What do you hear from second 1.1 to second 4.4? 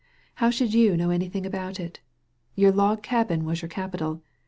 anything about it? Your log cabin was your capitol.